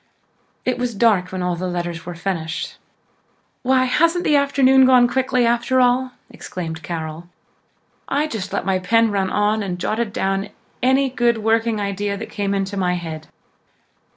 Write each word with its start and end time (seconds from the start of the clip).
It 0.65 0.79
was 0.79 0.95
dusk 0.95 1.31
when 1.31 1.43
all 1.43 1.55
the 1.55 1.67
letters 1.67 2.07
were 2.07 2.15
finished. 2.15 2.79
"Why, 3.61 3.83
hasn't 3.85 4.23
the 4.23 4.35
afternoon 4.35 4.83
gone 4.87 5.07
quickly 5.07 5.45
after 5.45 5.79
all!" 5.79 6.13
exclaimed 6.31 6.81
Carol. 6.81 7.29
"I 8.07 8.25
just 8.25 8.51
let 8.51 8.65
my 8.65 8.79
pen 8.79 9.11
run 9.11 9.29
on 9.29 9.61
and 9.61 9.77
jotted 9.77 10.11
down 10.11 10.49
any 10.81 11.11
good 11.11 11.37
working 11.37 11.79
idea 11.79 12.17
that 12.17 12.31
came 12.31 12.55
into 12.55 12.75
my 12.77 12.95
head. 12.95 13.27